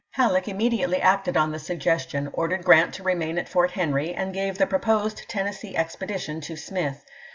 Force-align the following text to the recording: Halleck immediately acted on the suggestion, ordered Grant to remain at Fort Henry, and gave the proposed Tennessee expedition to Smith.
Halleck 0.13 0.47
immediately 0.47 0.99
acted 0.99 1.37
on 1.37 1.51
the 1.51 1.59
suggestion, 1.59 2.31
ordered 2.33 2.63
Grant 2.63 2.91
to 2.95 3.03
remain 3.03 3.37
at 3.37 3.47
Fort 3.47 3.69
Henry, 3.69 4.15
and 4.15 4.33
gave 4.33 4.57
the 4.57 4.65
proposed 4.65 5.29
Tennessee 5.29 5.75
expedition 5.77 6.41
to 6.41 6.57
Smith. 6.57 7.05